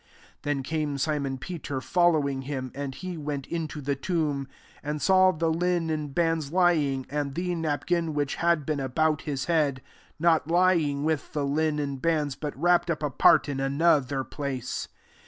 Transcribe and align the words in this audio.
6 0.37 0.37
Then 0.41 0.63
came 0.63 0.97
Simon 0.97 1.37
Peter, 1.37 1.79
following 1.79 2.41
him; 2.41 2.71
and 2.73 2.95
he 2.95 3.17
went 3.17 3.45
into 3.45 3.81
the 3.81 3.95
tomb, 3.95 4.47
load 4.83 4.99
saw 4.99 5.29
the 5.31 5.51
linen 5.51 6.07
bands 6.07 6.51
lying;. 6.51 7.03
7 7.11 7.15
and 7.15 7.35
the 7.35 7.49
nsq^kin, 7.49 8.13
which 8.13 8.33
had 8.37 8.65
been 8.65 8.79
about 8.79 9.21
his 9.29 9.45
head, 9.45 9.79
not 10.17 10.47
lying 10.47 11.03
with 11.03 11.27
i 11.29 11.33
the 11.33 11.45
linen 11.45 11.97
bands, 11.97 12.33
but 12.33 12.59
wrapped 12.59 12.89
up, 12.89 13.03
apart 13.03 13.47
in 13.47 13.59
another 13.59 14.23
place. 14.23 14.87